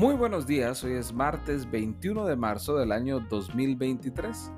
Muy 0.00 0.14
buenos 0.14 0.46
días, 0.46 0.82
hoy 0.82 0.94
es 0.94 1.12
martes 1.12 1.70
21 1.70 2.24
de 2.24 2.34
marzo 2.34 2.74
del 2.74 2.90
año 2.90 3.20
2023 3.20 4.50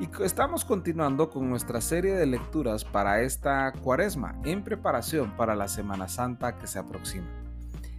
y 0.00 0.22
estamos 0.22 0.66
continuando 0.66 1.30
con 1.30 1.48
nuestra 1.48 1.80
serie 1.80 2.12
de 2.12 2.26
lecturas 2.26 2.84
para 2.84 3.22
esta 3.22 3.72
cuaresma 3.72 4.38
en 4.44 4.62
preparación 4.62 5.34
para 5.34 5.56
la 5.56 5.68
Semana 5.68 6.08
Santa 6.08 6.58
que 6.58 6.66
se 6.66 6.78
aproxima. 6.78 7.26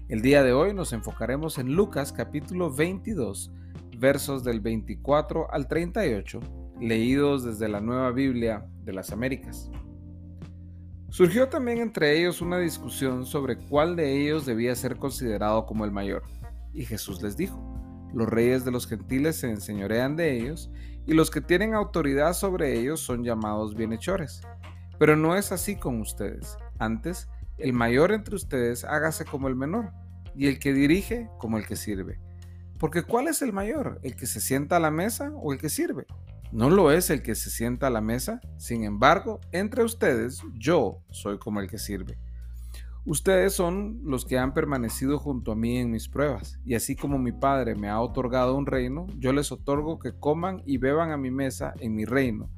El 0.07 0.21
día 0.21 0.43
de 0.43 0.53
hoy 0.53 0.75
nos 0.75 0.93
enfocaremos 0.93 1.57
en 1.57 1.73
Lucas 1.73 2.13
capítulo 2.13 2.71
22 2.71 3.51
versos 3.97 4.43
del 4.43 4.59
24 4.59 5.51
al 5.51 5.67
38 5.67 6.41
leídos 6.79 7.43
desde 7.43 7.69
la 7.69 7.81
Nueva 7.81 8.11
Biblia 8.11 8.67
de 8.83 8.93
las 8.93 9.11
Américas. 9.11 9.71
Surgió 11.09 11.49
también 11.49 11.79
entre 11.79 12.19
ellos 12.19 12.39
una 12.39 12.59
discusión 12.59 13.25
sobre 13.25 13.57
cuál 13.57 13.95
de 13.95 14.21
ellos 14.21 14.45
debía 14.45 14.75
ser 14.75 14.97
considerado 14.97 15.65
como 15.65 15.85
el 15.85 15.91
mayor. 15.91 16.21
Y 16.73 16.85
Jesús 16.85 17.21
les 17.21 17.37
dijo, 17.37 17.61
los 18.13 18.27
reyes 18.27 18.65
de 18.65 18.71
los 18.71 18.87
gentiles 18.87 19.37
se 19.37 19.49
enseñorean 19.49 20.15
de 20.15 20.37
ellos, 20.37 20.71
y 21.05 21.13
los 21.13 21.31
que 21.31 21.41
tienen 21.41 21.73
autoridad 21.73 22.33
sobre 22.33 22.79
ellos 22.79 22.99
son 22.99 23.23
llamados 23.23 23.75
bienhechores. 23.75 24.41
Pero 24.99 25.15
no 25.15 25.35
es 25.35 25.51
así 25.51 25.75
con 25.75 25.99
ustedes. 25.99 26.57
Antes, 26.79 27.27
el 27.57 27.73
mayor 27.73 28.11
entre 28.11 28.35
ustedes 28.35 28.83
hágase 28.83 29.25
como 29.25 29.47
el 29.47 29.55
menor, 29.55 29.91
y 30.35 30.47
el 30.47 30.59
que 30.59 30.73
dirige 30.73 31.29
como 31.39 31.57
el 31.57 31.65
que 31.67 31.75
sirve. 31.75 32.19
Porque 32.79 33.03
¿cuál 33.03 33.27
es 33.27 33.41
el 33.41 33.53
mayor? 33.53 33.99
¿El 34.03 34.15
que 34.15 34.25
se 34.25 34.41
sienta 34.41 34.77
a 34.77 34.79
la 34.79 34.91
mesa 34.91 35.31
o 35.35 35.53
el 35.53 35.59
que 35.59 35.69
sirve? 35.69 36.05
No 36.51 36.69
lo 36.69 36.91
es 36.91 37.09
el 37.09 37.23
que 37.23 37.33
se 37.33 37.49
sienta 37.49 37.87
a 37.87 37.89
la 37.89 38.01
mesa, 38.01 38.39
sin 38.57 38.83
embargo, 38.83 39.39
entre 39.51 39.83
ustedes 39.83 40.41
yo 40.53 41.03
soy 41.09 41.39
como 41.39 41.59
el 41.61 41.67
que 41.67 41.79
sirve. 41.79 42.19
Ustedes 43.05 43.53
son 43.53 43.99
los 44.05 44.23
que 44.23 44.37
han 44.37 44.53
permanecido 44.53 45.19
junto 45.19 45.51
a 45.51 45.55
mí 45.55 45.77
en 45.77 45.91
mis 45.91 46.07
pruebas, 46.07 46.57
y 46.63 46.75
así 46.75 46.95
como 46.95 47.17
mi 47.19 47.33
Padre 47.33 47.75
me 47.75 47.89
ha 47.89 47.99
otorgado 47.99 48.55
un 48.55 48.65
reino, 48.65 49.07
yo 49.17 49.33
les 49.33 49.51
otorgo 49.51 49.99
que 49.99 50.17
coman 50.17 50.63
y 50.65 50.77
beban 50.77 51.11
a 51.11 51.17
mi 51.17 51.29
mesa 51.29 51.73
en 51.79 51.95
mi 51.95 52.05
reino, 52.05 52.49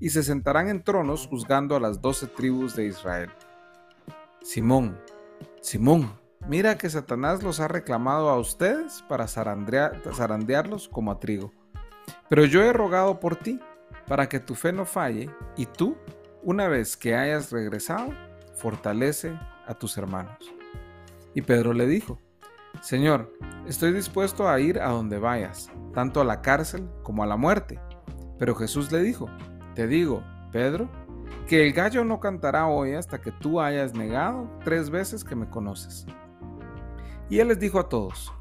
y 0.00 0.10
se 0.10 0.24
sentarán 0.24 0.68
en 0.68 0.82
tronos 0.82 1.28
juzgando 1.28 1.76
a 1.76 1.80
las 1.80 2.00
doce 2.00 2.26
tribus 2.26 2.74
de 2.74 2.86
Israel. 2.86 3.30
Simón, 4.42 4.98
Simón, 5.60 6.12
mira 6.48 6.76
que 6.76 6.90
Satanás 6.90 7.44
los 7.44 7.60
ha 7.60 7.68
reclamado 7.68 8.28
a 8.28 8.40
ustedes 8.40 9.04
para 9.08 9.28
zarandearlos 9.28 10.88
como 10.88 11.12
a 11.12 11.20
trigo. 11.20 11.52
Pero 12.28 12.44
yo 12.44 12.64
he 12.64 12.72
rogado 12.72 13.20
por 13.20 13.36
ti, 13.36 13.60
para 14.08 14.28
que 14.28 14.40
tu 14.40 14.56
fe 14.56 14.72
no 14.72 14.84
falle, 14.84 15.30
y 15.56 15.66
tú, 15.66 15.96
una 16.42 16.66
vez 16.66 16.96
que 16.96 17.14
hayas 17.14 17.52
regresado, 17.52 18.08
fortalece 18.56 19.38
a 19.72 19.78
tus 19.78 19.96
hermanos. 19.98 20.38
Y 21.34 21.42
Pedro 21.42 21.72
le 21.72 21.86
dijo, 21.86 22.18
Señor, 22.80 23.32
estoy 23.66 23.92
dispuesto 23.92 24.48
a 24.48 24.58
ir 24.60 24.80
a 24.80 24.88
donde 24.88 25.18
vayas, 25.18 25.70
tanto 25.94 26.20
a 26.20 26.24
la 26.24 26.42
cárcel 26.42 26.88
como 27.02 27.22
a 27.22 27.26
la 27.26 27.36
muerte. 27.36 27.80
Pero 28.38 28.54
Jesús 28.54 28.90
le 28.92 29.02
dijo, 29.02 29.28
Te 29.74 29.86
digo, 29.86 30.22
Pedro, 30.52 30.88
que 31.46 31.66
el 31.66 31.72
gallo 31.72 32.04
no 32.04 32.20
cantará 32.20 32.66
hoy 32.66 32.94
hasta 32.94 33.20
que 33.20 33.32
tú 33.32 33.60
hayas 33.60 33.94
negado 33.94 34.48
tres 34.64 34.90
veces 34.90 35.24
que 35.24 35.36
me 35.36 35.48
conoces. 35.48 36.06
Y 37.28 37.38
él 37.38 37.48
les 37.48 37.58
dijo 37.58 37.78
a 37.78 37.88
todos, 37.88 38.32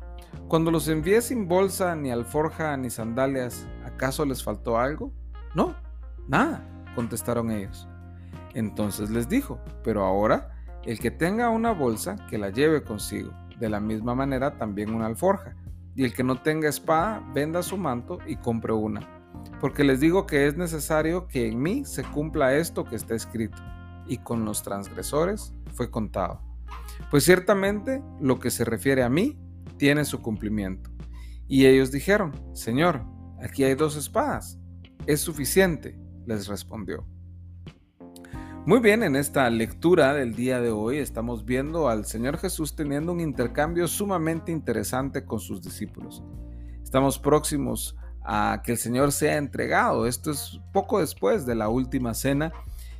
Cuando 0.47 0.71
los 0.71 0.87
envié 0.87 1.21
sin 1.21 1.47
bolsa, 1.47 1.95
ni 1.95 2.11
alforja, 2.11 2.75
ni 2.77 2.89
sandalias, 2.89 3.67
¿acaso 3.85 4.25
les 4.25 4.43
faltó 4.43 4.77
algo? 4.77 5.13
No, 5.55 5.75
nada, 6.27 6.67
contestaron 6.95 7.51
ellos. 7.51 7.87
Entonces 8.53 9.09
les 9.09 9.29
dijo, 9.29 9.59
pero 9.83 10.03
ahora 10.03 10.60
el 10.85 10.99
que 10.99 11.11
tenga 11.11 11.49
una 11.49 11.71
bolsa, 11.71 12.15
que 12.29 12.37
la 12.37 12.49
lleve 12.49 12.83
consigo. 12.83 13.31
De 13.59 13.69
la 13.69 13.79
misma 13.79 14.15
manera 14.15 14.57
también 14.57 14.93
una 14.93 15.05
alforja. 15.05 15.55
Y 15.95 16.03
el 16.03 16.13
que 16.13 16.23
no 16.23 16.41
tenga 16.41 16.69
espada, 16.69 17.23
venda 17.33 17.61
su 17.61 17.77
manto 17.77 18.19
y 18.25 18.37
compre 18.37 18.73
una. 18.73 19.01
Porque 19.59 19.83
les 19.83 19.99
digo 19.99 20.25
que 20.25 20.47
es 20.47 20.57
necesario 20.57 21.27
que 21.27 21.47
en 21.47 21.61
mí 21.61 21.85
se 21.85 22.03
cumpla 22.03 22.55
esto 22.55 22.85
que 22.85 22.95
está 22.95 23.13
escrito. 23.13 23.57
Y 24.07 24.17
con 24.17 24.45
los 24.45 24.63
transgresores 24.63 25.53
fue 25.73 25.91
contado. 25.91 26.41
Pues 27.09 27.23
ciertamente 27.23 28.01
lo 28.19 28.39
que 28.39 28.49
se 28.49 28.65
refiere 28.65 29.03
a 29.03 29.09
mí 29.09 29.39
tiene 29.77 30.05
su 30.05 30.21
cumplimiento. 30.21 30.89
Y 31.47 31.65
ellos 31.65 31.91
dijeron, 31.91 32.31
Señor, 32.53 33.03
aquí 33.43 33.63
hay 33.63 33.75
dos 33.75 33.95
espadas. 33.95 34.57
Es 35.05 35.21
suficiente, 35.21 35.99
les 36.25 36.47
respondió. 36.47 37.05
Muy 38.63 38.79
bien, 38.79 39.01
en 39.01 39.15
esta 39.15 39.49
lectura 39.49 40.13
del 40.13 40.35
día 40.35 40.61
de 40.61 40.69
hoy 40.69 40.99
estamos 40.99 41.45
viendo 41.45 41.89
al 41.89 42.05
Señor 42.05 42.37
Jesús 42.37 42.75
teniendo 42.75 43.11
un 43.11 43.19
intercambio 43.19 43.87
sumamente 43.87 44.51
interesante 44.51 45.25
con 45.25 45.39
sus 45.39 45.63
discípulos. 45.63 46.23
Estamos 46.83 47.17
próximos 47.17 47.97
a 48.23 48.61
que 48.63 48.73
el 48.73 48.77
Señor 48.77 49.13
sea 49.13 49.37
entregado. 49.37 50.05
Esto 50.05 50.29
es 50.29 50.61
poco 50.71 50.99
después 50.99 51.47
de 51.47 51.55
la 51.55 51.69
última 51.69 52.13
cena 52.13 52.53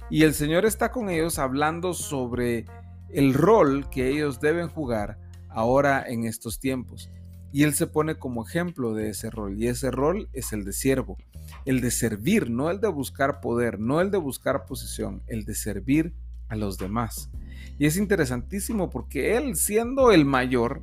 y 0.10 0.24
el 0.24 0.34
Señor 0.34 0.66
está 0.66 0.92
con 0.92 1.12
ellos 1.12 1.38
hablando 1.38 1.94
sobre 1.94 2.66
el 3.10 3.36
rol 3.36 3.88
que 3.92 4.08
ellos 4.08 4.40
deben 4.42 4.68
jugar 4.68 5.20
ahora 5.48 6.04
en 6.08 6.26
estos 6.26 6.60
tiempos. 6.60 7.12
Y 7.52 7.64
Él 7.64 7.74
se 7.74 7.88
pone 7.88 8.16
como 8.16 8.46
ejemplo 8.46 8.94
de 8.94 9.10
ese 9.10 9.30
rol 9.30 9.58
y 9.58 9.68
ese 9.68 9.92
rol 9.92 10.30
es 10.34 10.54
el 10.54 10.64
de 10.64 10.74
siervo 10.74 11.18
el 11.66 11.82
de 11.82 11.92
servir, 11.92 12.50
no 12.50 12.70
el 12.70 12.80
de 12.80 12.88
buscar 12.88 13.42
poder, 13.42 13.80
no 13.80 14.02
el 14.02 14.12
de 14.12 14.18
buscar 14.18 14.66
posición, 14.66 15.22
el 15.28 15.46
de 15.46 15.56
servir 15.56 16.14
a 16.50 16.56
los 16.56 16.78
demás. 16.78 17.30
Y 17.78 17.86
es 17.86 17.98
interesantísimo 17.98 18.90
porque 18.90 19.38
él 19.38 19.56
siendo 19.56 20.12
el 20.12 20.26
mayor 20.26 20.82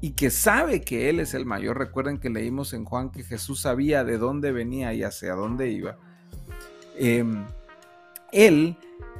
y 0.00 0.12
que 0.12 0.30
sabe 0.30 0.80
que 0.80 1.10
él 1.10 1.20
es 1.20 1.34
el 1.34 1.44
mayor, 1.44 1.78
recuerden 1.78 2.18
que 2.18 2.30
leímos 2.30 2.72
en 2.72 2.84
Juan 2.84 3.10
que 3.10 3.22
Jesús 3.22 3.60
sabía 3.62 4.04
de 4.04 4.18
dónde 4.18 4.52
venía 4.52 4.94
y 4.94 5.02
hacia 5.02 5.34
dónde 5.34 5.70
iba, 5.70 5.98
em, 6.96 7.46
él 8.32 8.76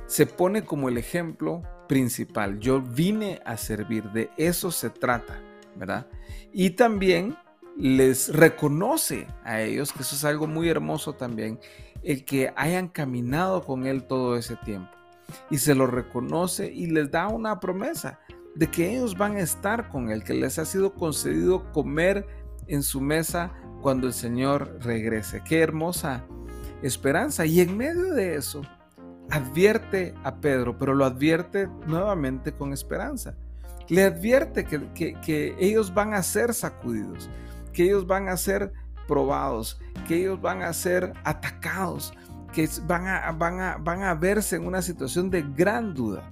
se 0.06 0.26
pone 0.26 0.64
como 0.64 0.88
el 0.88 0.96
ejemplo 0.96 1.62
principal. 1.88 2.60
Yo 2.60 2.80
vine 2.80 3.40
a 3.44 3.56
servir, 3.56 4.04
de 4.10 4.30
eso 4.36 4.70
se 4.70 4.90
trata, 4.90 5.40
Y 6.52 6.70
también 6.70 7.36
les 7.76 8.34
reconoce 8.34 9.26
a 9.44 9.60
ellos, 9.60 9.92
que 9.92 10.02
eso 10.02 10.14
es 10.14 10.24
algo 10.24 10.46
muy 10.46 10.68
hermoso 10.68 11.14
también, 11.14 11.58
el 12.02 12.24
que 12.24 12.52
hayan 12.56 12.88
caminado 12.88 13.64
con 13.64 13.86
Él 13.86 14.04
todo 14.04 14.36
ese 14.36 14.56
tiempo. 14.56 14.90
Y 15.50 15.58
se 15.58 15.74
lo 15.74 15.86
reconoce 15.86 16.72
y 16.72 16.86
les 16.86 17.10
da 17.10 17.28
una 17.28 17.60
promesa 17.60 18.18
de 18.54 18.68
que 18.68 18.96
ellos 18.96 19.16
van 19.16 19.36
a 19.36 19.40
estar 19.40 19.88
con 19.88 20.10
Él, 20.10 20.24
que 20.24 20.34
les 20.34 20.58
ha 20.58 20.64
sido 20.64 20.94
concedido 20.94 21.70
comer 21.72 22.26
en 22.66 22.82
su 22.82 23.00
mesa 23.00 23.52
cuando 23.80 24.06
el 24.06 24.12
Señor 24.12 24.78
regrese. 24.80 25.42
Qué 25.44 25.60
hermosa 25.60 26.24
esperanza. 26.82 27.46
Y 27.46 27.60
en 27.60 27.76
medio 27.76 28.12
de 28.14 28.36
eso, 28.36 28.62
advierte 29.30 30.14
a 30.24 30.36
Pedro, 30.36 30.76
pero 30.78 30.94
lo 30.94 31.04
advierte 31.04 31.68
nuevamente 31.86 32.52
con 32.52 32.72
esperanza. 32.72 33.36
Le 33.90 34.04
advierte 34.04 34.64
que, 34.64 35.56
ellos 35.58 35.92
van 35.92 36.14
a 36.14 36.22
ser 36.22 36.54
sacudidos, 36.54 37.28
que 37.72 37.84
ellos 37.84 38.06
van 38.06 38.28
a 38.28 38.36
ser 38.36 38.72
probados, 39.06 39.80
que 40.06 40.16
ellos 40.16 40.40
van 40.40 40.62
a 40.62 40.72
ser 40.72 41.12
atacados, 41.24 42.14
que 42.52 42.68
van 42.86 43.06
a, 43.06 43.32
van 43.32 44.02
a 44.02 44.14
verse 44.14 44.56
en 44.56 44.66
una 44.66 44.80
situación 44.80 45.28
de 45.28 45.42
gran 45.42 45.92
duda, 45.92 46.30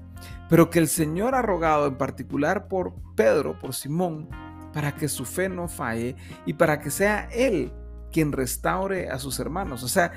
pero 0.48 0.70
que 0.70 0.78
el 0.78 0.88
Señor 0.88 1.34
ha 1.34 1.42
rogado 1.42 1.86
en 1.86 1.96
particular 1.96 2.68
por 2.68 2.94
Pedro, 3.16 3.58
por 3.58 3.74
Simón, 3.74 4.28
para 4.72 4.94
que 4.94 5.08
su 5.08 5.24
fe 5.24 5.48
no 5.48 5.68
falle 5.68 6.16
y 6.46 6.52
para 6.54 6.80
que 6.80 6.90
sea 6.90 7.28
Él 7.32 7.72
quien 8.12 8.32
restaure 8.32 9.10
a 9.10 9.18
sus 9.18 9.38
hermanos. 9.40 9.82
O 9.82 9.88
sea, 9.88 10.12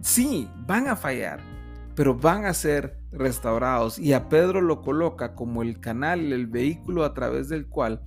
sí, 0.00 0.50
van 0.66 0.88
a 0.88 0.96
fallar, 0.96 1.40
pero 1.94 2.14
van 2.14 2.46
a 2.46 2.54
ser 2.54 2.99
restaurados. 3.12 3.98
Y 3.98 4.12
a 4.12 4.28
Pedro 4.28 4.60
lo 4.60 4.82
coloca 4.82 5.34
como 5.34 5.62
el 5.62 5.80
canal, 5.80 6.32
el 6.32 6.46
vehículo 6.46 7.04
a 7.04 7.14
través 7.14 7.48
del 7.48 7.66
cual 7.66 8.02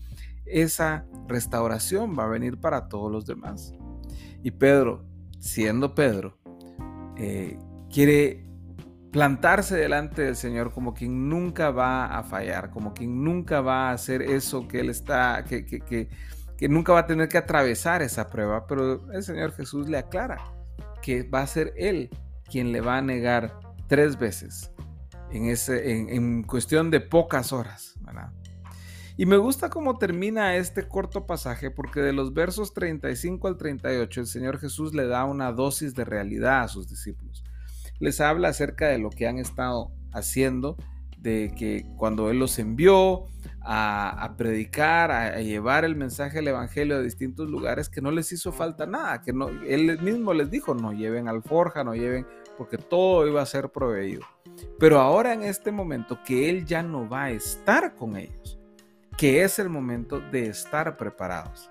esa 0.45 1.05
restauración 1.27 2.17
va 2.17 2.25
a 2.25 2.29
venir 2.29 2.59
para 2.59 2.87
todos 2.87 3.11
los 3.11 3.25
demás. 3.25 3.73
Y 4.43 4.51
Pedro, 4.51 5.05
siendo 5.39 5.95
Pedro, 5.95 6.37
eh, 7.17 7.57
quiere 7.89 8.45
plantarse 9.11 9.75
delante 9.75 10.23
del 10.23 10.35
Señor 10.35 10.73
como 10.73 10.93
quien 10.93 11.29
nunca 11.29 11.69
va 11.69 12.17
a 12.17 12.23
fallar, 12.23 12.71
como 12.71 12.93
quien 12.93 13.23
nunca 13.23 13.61
va 13.61 13.89
a 13.89 13.93
hacer 13.93 14.23
eso 14.23 14.67
que 14.67 14.79
Él 14.79 14.89
está, 14.89 15.45
que, 15.47 15.65
que, 15.65 15.79
que, 15.81 16.09
que 16.57 16.67
nunca 16.67 16.93
va 16.93 16.99
a 17.01 17.05
tener 17.05 17.29
que 17.29 17.37
atravesar 17.37 18.01
esa 18.01 18.29
prueba, 18.29 18.65
pero 18.65 19.11
el 19.11 19.23
Señor 19.23 19.53
Jesús 19.53 19.87
le 19.87 19.99
aclara 19.99 20.43
que 21.03 21.23
va 21.23 21.41
a 21.41 21.47
ser 21.47 21.73
Él 21.77 22.09
quien 22.49 22.71
le 22.71 22.81
va 22.81 22.97
a 22.97 23.01
negar 23.01 23.59
tres 23.87 24.17
veces 24.17 24.72
en, 25.33 26.43
cuestión 26.43 26.91
de 26.91 26.99
pocas 27.01 27.51
horas. 27.53 27.95
Y 29.15 29.25
me 29.25 29.37
gusta 29.37 29.69
cómo 29.69 29.97
termina 29.97 30.55
este 30.55 30.87
corto 30.87 31.27
pasaje 31.27 31.69
porque 31.69 31.99
de 31.99 32.13
los 32.13 32.33
versos 32.33 32.73
35 32.73 33.47
al 33.47 33.57
38 33.57 34.21
el 34.21 34.27
Señor 34.27 34.59
Jesús 34.59 34.95
le 34.95 35.05
da 35.05 35.25
una 35.25 35.51
dosis 35.51 35.93
de 35.93 36.03
realidad 36.03 36.63
a 36.63 36.67
sus 36.67 36.89
discípulos. 36.89 37.43
Les 37.99 38.19
habla 38.21 38.49
acerca 38.49 38.87
de 38.87 38.97
lo 38.97 39.11
que 39.11 39.27
han 39.27 39.37
estado 39.37 39.91
haciendo 40.11 40.77
de 41.23 41.53
que 41.57 41.85
cuando 41.95 42.29
Él 42.29 42.39
los 42.39 42.59
envió 42.59 43.25
a, 43.61 44.33
predicar, 44.37 45.11
a, 45.11 45.39
llevar 45.39 45.85
el 45.85 45.95
mensaje 45.95 46.37
del 46.37 46.49
Evangelio 46.49 46.97
a 46.97 47.01
distintos 47.01 47.49
lugares, 47.49 47.87
que 47.87 48.01
no 48.01 48.11
les 48.11 48.31
hizo 48.33 48.51
falta 48.51 48.85
nada, 48.85 49.21
que 49.21 49.31
no, 49.31 49.47
Él 49.47 49.99
mismo 50.01 50.33
les 50.33 50.51
dijo, 50.51 50.75
no 50.75 50.91
lleven 50.91 51.29
alforja, 51.29 51.83
no 51.85 51.95
lleven, 51.95 52.27
porque 52.57 52.77
todo 52.77 53.27
iba 53.27 53.41
a 53.41 53.45
ser 53.45 53.69
proveído. 53.69 54.21
Pero 54.79 54.99
ahora 54.99 55.33
en 55.33 55.43
este 55.43 55.71
momento 55.71 56.19
que 56.25 56.49
Él 56.49 56.65
ya 56.65 56.83
no 56.83 57.07
va 57.07 57.25
a 57.25 57.31
estar 57.31 57.95
con 57.95 58.17
ellos, 58.17 58.59
que 59.17 59.43
es 59.43 59.59
el 59.59 59.69
momento 59.69 60.19
de 60.19 60.47
estar 60.47 60.97
preparados. 60.97 61.69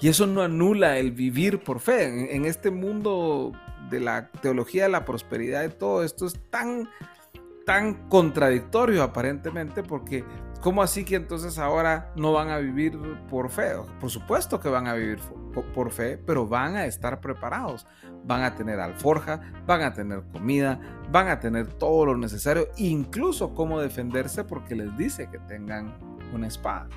Y 0.00 0.08
eso 0.08 0.26
no 0.26 0.42
anula 0.42 0.98
el 0.98 1.12
vivir 1.12 1.60
por 1.60 1.80
fe. 1.80 2.34
En, 2.34 2.44
este 2.44 2.70
mundo 2.70 3.52
de 3.88 4.00
la 4.00 4.28
teología 4.28 4.84
de 4.84 4.90
la 4.90 5.04
prosperidad 5.04 5.64
y 5.64 5.68
todo 5.70 6.02
esto 6.02 6.26
es 6.26 6.38
tan, 6.50 6.88
tan 7.64 8.08
contradictorio 8.08 9.02
aparentemente 9.02 9.82
porque 9.82 10.24
¿cómo 10.62 10.82
así 10.82 11.04
que 11.04 11.16
entonces 11.16 11.58
ahora 11.58 12.12
no 12.16 12.32
van 12.32 12.48
a 12.48 12.58
vivir 12.58 12.98
por 13.28 13.50
fe? 13.50 13.72
Por 14.00 14.08
supuesto 14.08 14.60
que 14.60 14.70
van 14.70 14.86
a 14.86 14.94
vivir 14.94 15.18
por 15.74 15.90
fe, 15.90 16.16
pero 16.16 16.46
van 16.46 16.76
a 16.76 16.86
estar 16.86 17.20
preparados. 17.20 17.86
Van 18.24 18.42
a 18.42 18.54
tener 18.54 18.80
alforja, 18.80 19.40
van 19.66 19.82
a 19.82 19.92
tener 19.92 20.22
comida, 20.32 20.80
van 21.10 21.28
a 21.28 21.40
tener 21.40 21.66
todo 21.66 22.06
lo 22.06 22.16
necesario, 22.16 22.68
incluso 22.76 23.52
cómo 23.54 23.80
defenderse 23.80 24.44
porque 24.44 24.76
les 24.76 24.96
dice 24.96 25.28
que 25.28 25.38
tengan 25.40 25.92
una 26.32 26.46
espada. 26.46 26.88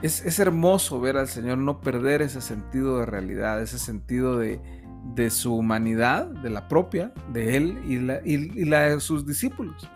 Es, 0.00 0.38
hermoso 0.38 1.00
ver 1.00 1.16
al 1.16 1.28
Señor 1.28 1.58
no 1.58 1.80
perder 1.80 2.22
ese 2.22 2.40
sentido 2.40 2.98
de 2.98 3.06
realidad, 3.06 3.62
ese 3.62 3.78
sentido 3.78 4.38
de, 4.38 4.60
su 5.30 5.54
humanidad, 5.54 6.26
de 6.26 6.50
la 6.50 6.68
propia, 6.68 7.12
de 7.32 7.56
Él 7.56 7.82
y 7.86 7.98
la, 7.98 8.20
y 8.24 8.64
la 8.64 8.80
de 8.82 9.00
sus 9.00 9.26
discípulos, 9.26 9.88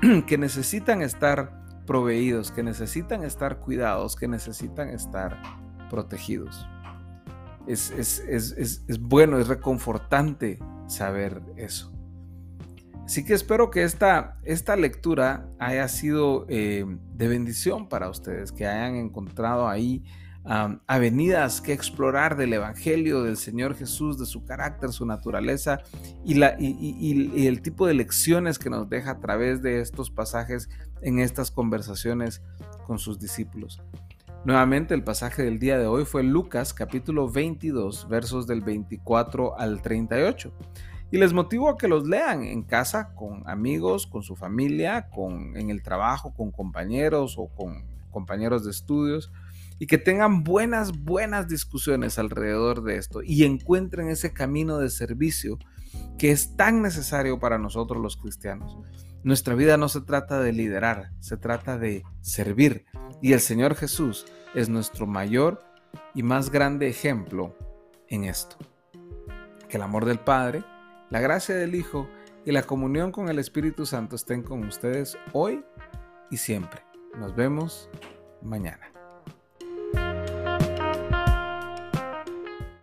que 0.26 0.38
necesitan 0.38 1.02
estar 1.02 1.84
proveídos, 1.86 2.52
que 2.52 2.62
necesitan 2.62 3.24
estar 3.24 3.58
cuidados, 3.58 4.14
que 4.16 4.28
necesitan 4.28 4.90
estar 4.90 5.40
protegidos. 5.88 6.68
Es, 7.66 7.90
es, 7.90 9.00
bueno, 9.00 9.38
es 9.38 9.48
reconfortante 9.48 10.58
saber 10.86 11.42
eso. 11.56 11.92
Así 13.04 13.24
que 13.24 13.34
espero 13.34 13.70
que 13.70 13.84
esta, 13.84 14.38
esta 14.44 14.76
lectura 14.76 15.48
haya 15.58 15.88
sido 15.88 16.44
eh, 16.48 16.84
de 17.14 17.28
bendición 17.28 17.88
para 17.88 18.10
ustedes, 18.10 18.52
que 18.52 18.66
hayan 18.66 18.96
encontrado 18.96 19.68
ahí 19.68 20.04
avenidas 20.48 21.60
que 21.60 21.74
explorar 21.74 22.36
del 22.36 22.54
Evangelio 22.54 23.22
del 23.22 23.36
Señor 23.36 23.74
Jesús, 23.74 24.18
de 24.18 24.24
su 24.24 24.46
carácter, 24.46 24.92
su 24.92 25.04
naturaleza 25.04 25.82
y, 26.24 26.34
la, 26.34 26.56
y, 26.58 27.46
el 27.46 27.60
tipo 27.60 27.86
de 27.86 27.92
lecciones 27.92 28.58
que 28.58 28.70
nos 28.70 28.88
deja 28.88 29.12
a 29.12 29.20
través 29.20 29.60
de 29.60 29.80
estos 29.80 30.10
pasajes 30.10 30.70
en 31.02 31.18
estas 31.18 31.50
conversaciones 31.50 32.40
con 32.86 32.98
sus 32.98 33.18
discípulos. 33.18 33.82
Nuevamente 34.46 34.94
el 34.94 35.04
pasaje 35.04 35.42
del 35.42 35.58
día 35.58 35.78
de 35.78 35.86
hoy 35.86 36.06
fue 36.06 36.22
Lucas 36.22 36.72
capítulo 36.72 37.28
22 37.28 38.08
versos 38.08 38.46
del 38.46 38.62
24 38.62 39.58
al 39.58 39.82
38. 39.82 40.50
Y 41.10 41.18
les 41.18 41.34
motivo 41.34 41.68
a 41.68 41.76
que 41.76 41.88
los 41.88 42.06
lean 42.06 42.42
en 42.42 42.62
casa 42.62 43.14
con 43.14 43.46
amigos, 43.48 44.06
con 44.06 44.22
su 44.22 44.36
familia, 44.36 45.08
con, 45.10 45.56
en 45.56 45.68
el 45.68 45.82
trabajo, 45.82 46.32
con 46.34 46.50
compañeros 46.52 47.36
o 47.36 47.48
con 47.48 47.84
compañeros 48.10 48.64
de 48.64 48.70
estudios 48.70 49.30
y 49.78 49.86
que 49.86 49.98
tengan 49.98 50.42
buenas, 50.42 50.92
buenas 51.04 51.48
discusiones 51.48 52.18
alrededor 52.18 52.82
de 52.82 52.96
esto 52.96 53.22
y 53.22 53.44
encuentren 53.44 54.08
ese 54.08 54.32
camino 54.32 54.78
de 54.78 54.90
servicio 54.90 55.58
que 56.18 56.30
es 56.30 56.56
tan 56.56 56.82
necesario 56.82 57.38
para 57.38 57.58
nosotros 57.58 58.02
los 58.02 58.16
cristianos. 58.16 58.76
Nuestra 59.22 59.54
vida 59.54 59.76
no 59.76 59.88
se 59.88 60.00
trata 60.00 60.40
de 60.40 60.52
liderar, 60.52 61.10
se 61.20 61.36
trata 61.36 61.78
de 61.78 62.02
servir 62.20 62.86
y 63.22 63.32
el 63.32 63.40
Señor 63.40 63.74
Jesús 63.74 64.26
es 64.54 64.68
nuestro 64.68 65.06
mayor 65.06 65.62
y 66.14 66.22
más 66.22 66.50
grande 66.50 66.88
ejemplo 66.88 67.56
en 68.08 68.24
esto. 68.24 68.56
Que 69.68 69.76
el 69.76 69.82
amor 69.82 70.04
del 70.04 70.18
Padre, 70.18 70.64
la 71.10 71.20
gracia 71.20 71.54
del 71.54 71.74
Hijo 71.74 72.08
y 72.44 72.52
la 72.52 72.62
comunión 72.62 73.12
con 73.12 73.28
el 73.28 73.38
Espíritu 73.38 73.86
Santo 73.86 74.16
estén 74.16 74.42
con 74.42 74.64
ustedes 74.64 75.18
hoy 75.32 75.64
y 76.30 76.38
siempre. 76.38 76.82
Nos 77.18 77.34
vemos 77.34 77.90
mañana. 78.42 78.97